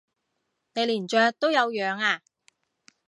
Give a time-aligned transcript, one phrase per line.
[0.73, 2.23] 你連雀都有養啊？